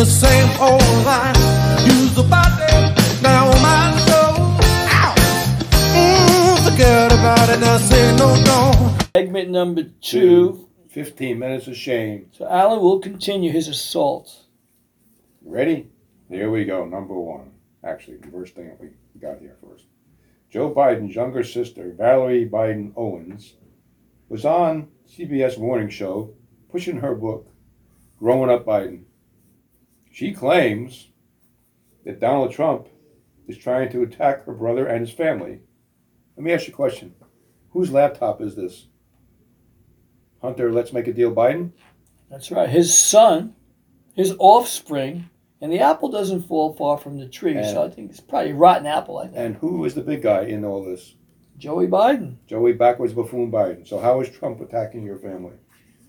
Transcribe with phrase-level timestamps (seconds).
[0.00, 1.39] the same old line.
[9.16, 10.68] Segment number two.
[10.90, 12.26] 15 minutes of shame.
[12.32, 14.46] So Alan will continue his assault.
[15.44, 15.88] Ready?
[16.28, 16.84] Here we go.
[16.84, 17.52] Number one.
[17.82, 19.86] Actually, the first thing that we got here first.
[20.50, 23.54] Joe Biden's younger sister, Valerie Biden Owens,
[24.28, 26.34] was on CBS Morning Show
[26.70, 27.48] pushing her book,
[28.18, 29.04] Growing Up Biden.
[30.12, 31.08] She claims
[32.04, 32.88] that Donald Trump
[33.48, 35.60] is trying to attack her brother and his family.
[36.36, 37.14] Let me ask you a question.
[37.70, 38.86] Whose laptop is this?
[40.42, 41.72] Hunter, let's make a deal Biden?
[42.30, 42.68] That's right.
[42.68, 43.54] His son,
[44.14, 45.28] his offspring,
[45.60, 47.62] and the apple doesn't fall far from the tree.
[47.62, 49.18] so I think it's probably a rotten apple.
[49.18, 49.36] I think.
[49.36, 51.14] And who is the big guy in all this?
[51.58, 52.36] Joey Biden.
[52.46, 53.86] Joey backwards buffoon Biden.
[53.86, 55.52] So how is Trump attacking your family?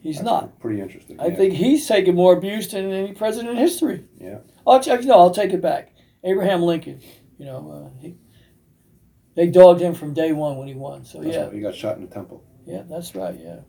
[0.02, 0.60] He's That's not.
[0.60, 1.20] Pretty interesting.
[1.20, 1.36] I yeah.
[1.36, 4.06] think he's taken more abuse than any president in history.
[4.18, 4.40] Yeah.
[4.66, 5.94] Oh, actually, no, I'll take it back.
[6.24, 7.02] Abraham Lincoln.
[7.38, 8.16] You know, uh, he,
[9.36, 11.04] they dogged him from day one when he won.
[11.04, 11.54] So That's yeah, right.
[11.54, 13.38] He got shot in the temple yeah, that's right.
[13.40, 13.60] Yeah,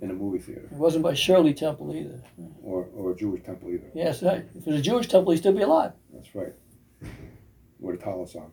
[0.00, 2.22] in a movie theater, it wasn't by Shirley Temple either.
[2.62, 3.90] or or a Jewish temple either.
[3.94, 4.44] Yes, right.
[4.54, 5.92] If it was a Jewish temple, he'd still be alive.
[6.12, 6.52] That's right.
[7.78, 8.50] With a tallis on.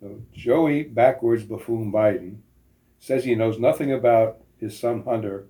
[0.00, 2.38] so Joey backwards buffoon Biden
[2.98, 5.46] says he knows nothing about his son Hunter.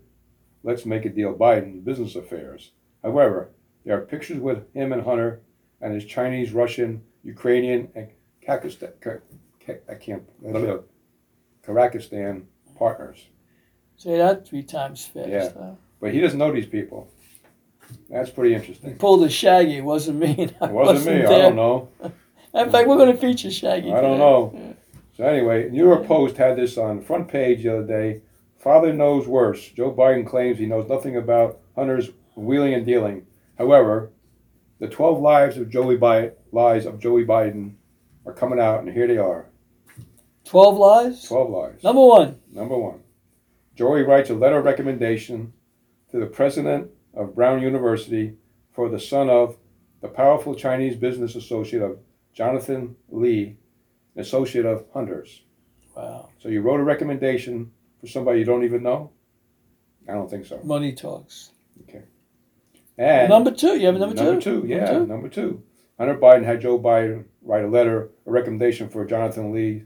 [0.63, 2.73] Let's make a deal Biden business affairs.
[3.03, 3.51] However,
[3.85, 5.43] there are pictures with him and Hunter
[5.81, 8.09] and his Chinese, Russian, Ukrainian, and
[8.47, 9.21] Kakistan, Ka-
[9.65, 10.25] Ka- I can't,
[11.65, 12.43] Kazakhstan
[12.79, 13.27] partners.
[13.97, 15.29] Say that three times fast.
[15.29, 15.51] Yeah.
[15.57, 15.71] huh?
[16.01, 17.11] But he doesn't know these people.
[18.11, 18.91] That's pretty interesting.
[18.91, 19.79] He pulled a Shaggy.
[19.79, 20.35] It wasn't me.
[20.63, 21.25] It wasn't me.
[21.25, 21.89] I don't know.
[22.55, 23.93] In fact, we're going to feature Shaggy.
[23.93, 24.19] I don't today.
[24.19, 24.77] know.
[25.17, 28.21] So anyway, New York Post had this on the front page the other day.
[28.59, 29.69] Father knows worse.
[29.69, 33.27] Joe Biden claims he knows nothing about Hunter's wheeling and dealing.
[33.59, 34.11] However,
[34.79, 37.75] the 12 lives of Joey Biden, lies of Joey Biden
[38.27, 39.47] are coming out, and here they are.
[40.47, 41.25] Twelve lies.
[41.25, 41.83] 12 lies.
[41.83, 42.39] Number one.
[42.53, 43.01] Number one,
[43.75, 45.53] Joey writes a letter of recommendation
[46.11, 48.37] to the president of Brown University
[48.73, 49.57] for the son of
[50.03, 51.99] the powerful Chinese business associate of
[52.33, 53.57] Jonathan Li,
[54.17, 55.43] associate of Hunter's.
[55.97, 56.29] Wow.
[56.39, 59.11] So you wrote a recommendation for somebody you don't even know?
[60.09, 60.61] I don't think so.
[60.63, 61.51] Money talks.
[61.83, 62.05] Okay.
[62.97, 63.77] And number two.
[63.79, 64.63] You have a number, number two.
[64.63, 65.07] two, yeah, Number two?
[65.07, 65.63] number two.
[65.99, 69.83] Hunter Biden had Joe Biden write a letter, a recommendation for Jonathan Li's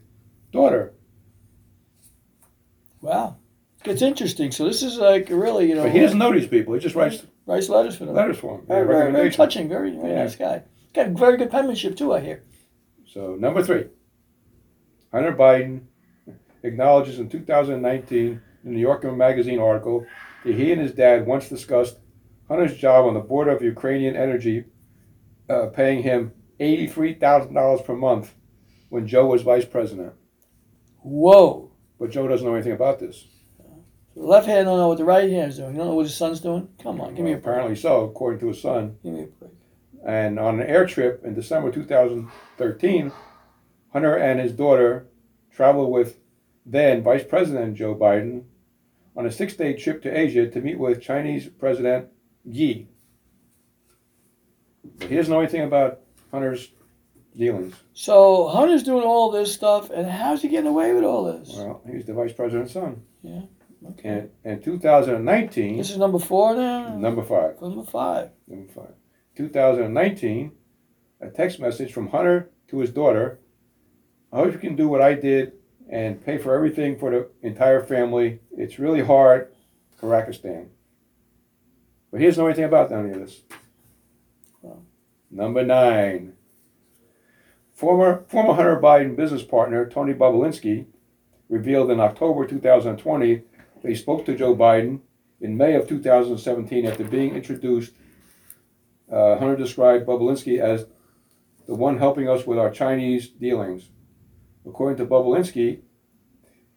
[0.51, 0.93] daughter.
[3.01, 3.37] Wow.
[3.85, 4.51] It's interesting.
[4.51, 6.73] So this is like really, you know, But he doesn't know these people.
[6.75, 8.15] He just writes writes letters for them.
[8.15, 8.67] letters for them.
[8.67, 9.67] Very, very, very touching.
[9.67, 10.23] Very, very Yeah.
[10.23, 10.63] nice guy.
[10.93, 12.13] Got very good penmanship too.
[12.13, 12.43] I hear.
[13.07, 13.85] So number three,
[15.11, 15.81] Hunter Biden
[16.63, 20.05] acknowledges in 2019 in the New Yorker magazine article
[20.45, 21.97] that he and his dad once discussed
[22.47, 24.65] Hunter's job on the board of Ukrainian Energy,
[25.49, 28.35] uh, paying him eighty-three thousand dollars per month
[28.89, 30.13] when Joe was vice president.
[31.01, 31.71] Whoa.
[31.99, 33.25] But Joe doesn't know anything about this.
[34.15, 35.71] The left hand don't know what the right hand is doing.
[35.71, 36.67] You don't know what his son's doing.
[36.83, 37.45] Come on, give me a break.
[37.45, 38.97] apparently so, according to his son.
[39.03, 39.51] Give me a break.
[40.05, 43.11] And on an air trip in December 2013,
[43.93, 45.07] Hunter and his daughter
[45.51, 46.17] traveled with
[46.65, 48.43] then Vice President Joe Biden
[49.15, 52.07] on a six day trip to Asia to meet with Chinese President
[52.45, 52.87] Yi.
[55.07, 55.99] He doesn't know anything about
[56.31, 56.71] Hunter's
[57.35, 57.75] dealings.
[57.93, 61.51] So Hunter's doing all this stuff, and how's he getting away with all this?
[61.55, 63.01] Well, he's the Vice President's son.
[63.23, 63.41] Yeah.
[63.91, 64.27] Okay.
[64.43, 66.95] And in 2019, This is number four now.
[66.97, 67.59] number five.
[67.61, 68.29] Number five.
[68.47, 68.93] Number five.
[69.35, 70.51] 2019,
[71.21, 73.39] a text message from Hunter to his daughter.
[74.31, 75.53] I hope you can do what I did
[75.89, 78.39] and pay for everything for the entire family.
[78.55, 79.49] It's really hard,
[79.99, 80.67] Kazakhstan.
[82.11, 83.41] But he doesn't know anything about any of this.
[84.61, 84.79] Wow.
[85.31, 86.33] Number nine.
[87.81, 90.85] Former, former Hunter Biden business partner Tony Bobulinski
[91.49, 93.41] revealed in October 2020
[93.81, 94.99] that he spoke to Joe Biden
[95.39, 97.93] in May of 2017 after being introduced
[99.11, 100.85] uh, Hunter described Bobulinski as
[101.65, 103.89] the one helping us with our Chinese dealings.
[104.63, 105.79] According to Bobulinski,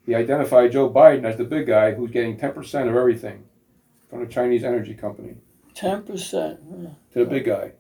[0.06, 2.56] he identified Joe Biden as the big guy who's getting 10%
[2.88, 3.44] of everything
[4.08, 5.34] from the Chinese energy company
[5.74, 6.60] Ten percent.
[7.12, 7.72] to the big guy.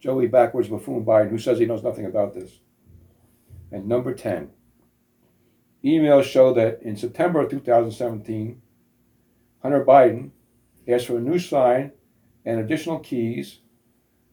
[0.00, 2.60] Joey backwards buffoon Biden, who says he knows nothing about this.
[3.72, 4.50] And number 10.
[5.84, 8.60] Emails show that in September of 2017,
[9.62, 10.30] Hunter Biden
[10.86, 11.92] asked for a new sign
[12.44, 13.60] and additional keys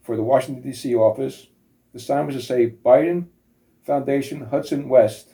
[0.01, 0.95] for the Washington, D.C.
[0.95, 1.47] office.
[1.94, 3.27] The sign was to say Biden
[3.83, 5.33] Foundation Hudson West.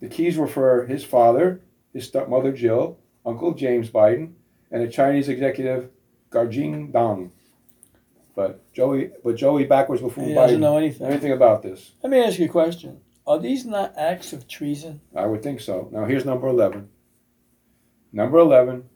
[0.00, 1.60] The keys were for his father,
[1.92, 4.32] his stepmother Jill, Uncle James Biden,
[4.70, 5.90] and a Chinese executive,
[6.30, 7.32] Garjing Dong.
[8.40, 11.06] But Joey, but Joey backwards before He Biden doesn't know anything.
[11.06, 11.90] anything about this.
[12.02, 13.02] Let me ask you a question.
[13.26, 15.02] Are these not acts of treason?
[15.14, 15.90] I would think so.
[15.92, 16.88] Now here's number 11.
[18.14, 18.88] Number 11,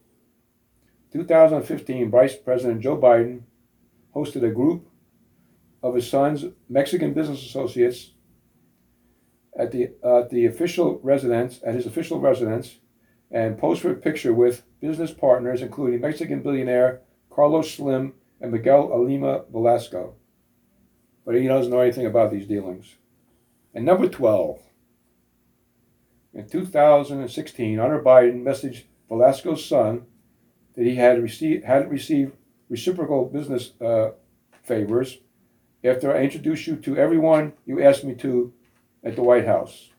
[1.12, 3.42] 2015, Vice President Joe Biden
[4.16, 4.88] hosted a group
[5.82, 8.12] of his son's Mexican business associates
[9.58, 12.76] at the at the official residence at his official residence
[13.30, 18.14] and posed for a picture with business partners including Mexican billionaire Carlos Slim
[18.44, 20.14] and Miguel Alemán Velasco.
[21.24, 22.96] But he doesn't know anything about these dealings.
[23.74, 24.60] And number 12,
[26.34, 30.04] in 2016, Hunter Biden messaged Velasco's son
[30.76, 32.32] that he had received hadn't received
[32.68, 34.10] reciprocal business uh,
[34.62, 35.18] favors
[35.82, 38.52] after I introduced you to everyone you asked me to
[39.02, 39.90] at the White House,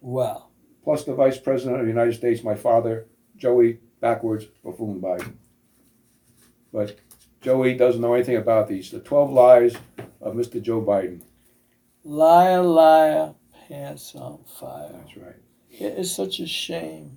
[0.00, 0.46] Wow.
[0.84, 3.06] plus the Vice President of the United States, my father,
[3.36, 5.34] Joey backwards buffoon Biden.
[6.72, 6.96] But
[7.46, 8.90] Joey doesn't know anything about these.
[8.90, 9.76] The 12 lies
[10.20, 10.60] of Mr.
[10.60, 11.20] Joe Biden.
[12.02, 13.34] Liar, liar,
[13.68, 14.90] pants on fire.
[14.92, 15.36] That's right.
[15.70, 17.12] It is such a shame.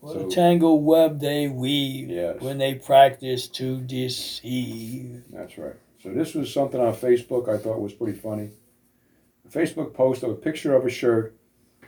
[0.00, 2.40] What So- a tangled web they weave Yes.
[2.40, 5.22] when they practice to deceive.
[5.30, 5.76] That's right.
[6.02, 8.50] So this was something on Facebook I thought was pretty funny.
[9.46, 11.36] A Facebook post of a picture of a shirt.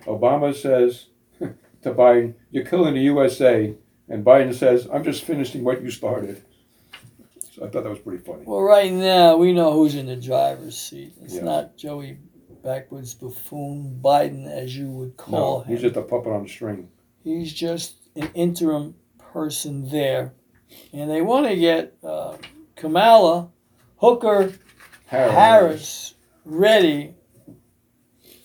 [0.06, 1.06] Obama says
[1.40, 3.74] to Biden, "You're killing the USA,"
[4.08, 6.42] and Biden says, "I'm just finishing what you started."
[7.62, 8.42] I thought that was pretty funny.
[8.46, 11.12] Well, right now we know who's in the driver's seat.
[11.22, 11.42] It's Yes.
[11.44, 12.18] not Joey
[12.62, 15.68] backwards buffoon Biden, as you would call No, him.
[15.72, 16.88] he's just a puppet on the string.
[17.22, 20.32] He's just an interim person there,
[20.92, 22.36] and they want to get uh,
[22.76, 23.50] Kamala
[23.98, 24.52] Hooker
[25.06, 25.32] Harris.
[25.34, 26.14] Harris
[26.44, 27.14] ready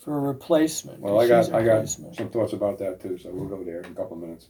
[0.04, 1.00] for a replacement.
[1.00, 3.80] Well, I got a I got some thoughts about that too, so we'll go there
[3.80, 4.48] in a couple of minutes.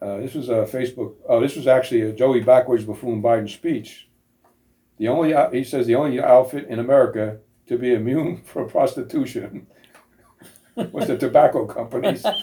[0.00, 1.14] Uh, this was a Facebook.
[1.28, 4.08] Oh, this was actually a Joey backwards buffoon Biden speech.
[4.98, 9.66] The only he says the only outfit in America to be immune from prostitution
[10.76, 12.22] was the tobacco companies.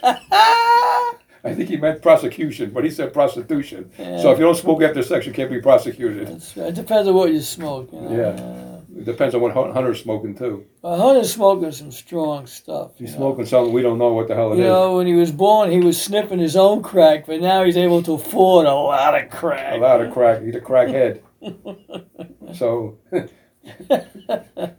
[1.46, 3.92] I think he meant prosecution, but he said prostitution.
[3.98, 6.28] So if you don't smoke after sex, you can't be prosecuted.
[6.28, 6.70] That's right.
[6.70, 7.90] It depends on what you smoke.
[7.94, 8.12] You know?
[8.18, 8.75] Yeah.
[8.98, 10.66] It depends on what Hun- Hunter's smoking too.
[10.82, 12.92] Hunter's smoking some strong stuff.
[12.94, 13.18] If he's know.
[13.18, 14.68] smoking something we don't know what the hell it You is.
[14.70, 18.02] know, when he was born, he was sniffing his own crack, but now he's able
[18.04, 19.74] to afford a lot of crack.
[19.74, 20.44] A lot of crack.
[20.44, 21.20] He's a crackhead.
[22.56, 23.30] so this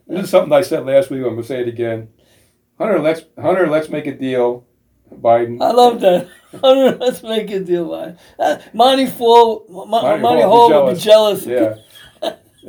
[0.09, 1.21] is something I said last week.
[1.23, 2.09] I'm gonna say it again.
[2.77, 4.65] Hunter, let's Hunter, let's make a deal.
[5.13, 5.61] Biden.
[5.61, 6.27] I love that.
[6.61, 7.91] Hunter, let's make a deal.
[7.91, 8.17] Man.
[8.39, 11.45] Uh, Monty Fall, Mon- Monty Monty Hall Hall would be jealous.
[11.45, 11.75] Yeah.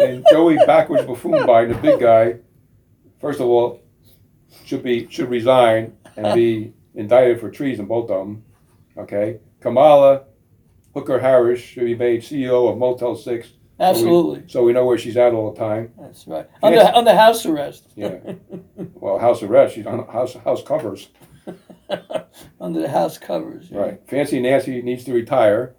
[0.00, 2.36] And Joey backwards buffoon Biden, the big guy,
[3.20, 3.80] first of all,
[4.64, 8.44] should be should resign and be indicted for treason, both of them.
[8.96, 9.38] Okay.
[9.60, 10.24] Kamala
[10.94, 13.48] Hooker Harris should be made CEO of Motel Six,
[13.78, 14.44] Absolutely.
[14.48, 15.92] so we know where she's at all the time.
[15.98, 16.48] That's right.
[16.62, 17.88] Under, under house arrest.
[17.94, 18.19] Yeah.
[18.94, 19.74] Well, house arrest.
[19.74, 21.08] She's on house house covers.
[22.60, 23.70] under the house covers.
[23.70, 23.78] yeah.
[23.78, 24.00] Right.
[24.08, 25.74] Fancy Nancy needs to retire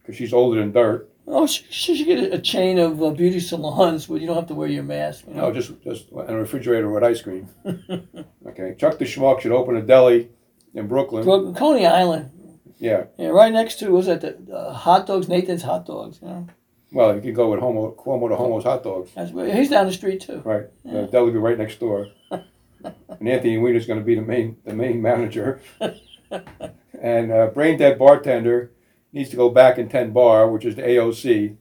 [0.00, 1.10] because she's older than dirt.
[1.30, 4.36] Oh, she, she should get a, a chain of uh, beauty salons where you don't
[4.36, 5.24] have to wear your mask.
[5.28, 7.48] You No, just just in a refrigerator with ice cream.
[8.46, 8.74] Okay.
[8.78, 10.30] Chuck the Schmuck should open a deli
[10.74, 11.22] in Brooklyn.
[11.22, 12.30] Brook- Coney Island.
[12.78, 13.04] Yeah.
[13.18, 16.18] Yeah, right next to, was that the uh, hot dogs, Nathan's hot dogs.
[16.22, 16.46] You know?
[16.90, 19.10] Well, you could go with Homo Cuomo to Homo's hot dogs.
[19.14, 20.40] That's where, he's down the street too.
[20.44, 20.66] Right.
[20.84, 22.08] The deli will be right next door.
[22.30, 25.60] and Anthony Weiner's going to be the main the main manager.
[27.00, 28.72] and uh, brain dead bartender
[29.18, 31.56] needs to go back in ten bar, which is the AOC.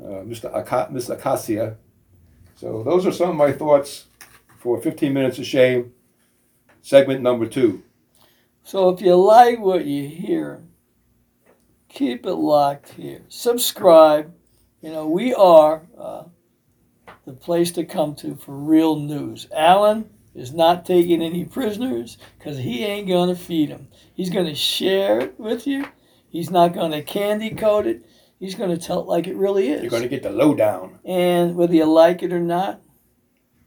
[0.00, 0.52] Uh, Mr.
[0.54, 1.10] Aka- Mr.
[1.18, 1.76] Acacia.
[2.56, 4.06] So those are some of my thoughts
[4.58, 5.92] for 15 minutes of shame.
[6.82, 7.82] Segment number two.
[8.62, 10.62] So if you like what you hear,
[11.88, 13.22] keep it locked here.
[13.28, 14.32] Subscribe.
[14.80, 16.24] You know, we are uh,
[17.26, 19.48] the place to come to for real news.
[19.54, 23.88] Alan is not taking any prisoners because he ain't going to feed them.
[24.14, 25.84] He's going to share it with you.
[26.30, 28.04] He's not going to candy coat it.
[28.38, 29.82] He's going to tell it like it really is.
[29.82, 30.98] You're going to get the lowdown.
[31.04, 32.80] And whether you like it or not,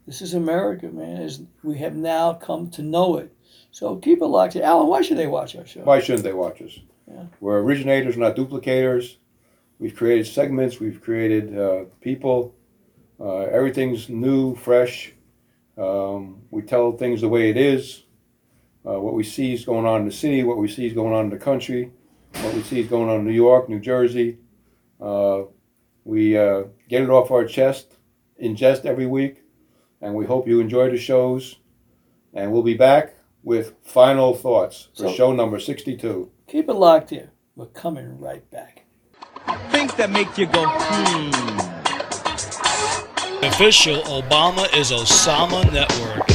[0.07, 1.21] this is America, man.
[1.21, 3.33] As we have now come to know it.
[3.71, 4.55] So keep it locked.
[4.55, 5.81] Alan, why should they watch our show?
[5.81, 6.79] Why shouldn't they watch us?
[7.07, 7.25] Yeah.
[7.39, 9.17] We're originators, not duplicators.
[9.79, 10.79] We've created segments.
[10.79, 12.55] We've created uh, people.
[13.19, 15.13] Uh, everything's new, fresh,
[15.77, 18.03] Um, we tell things the way it is.
[18.85, 21.13] Uh, what we see is going on in the city, what we see is going
[21.13, 21.91] on in the country,
[22.39, 24.37] what we see is going on in New York, New Jersey.
[24.99, 25.43] Uh,
[26.03, 27.97] we uh, get it off our chest,
[28.41, 29.43] ingest every week,
[30.01, 31.57] and we hope you enjoy the shows.
[32.33, 36.31] And we'll be back with final thoughts for So- show number 62.
[36.47, 37.31] Keep it locked here.
[37.55, 38.85] We're coming right back.
[39.71, 41.29] Things that make you go, hmm.
[43.43, 46.30] Official Obama is Osama Network.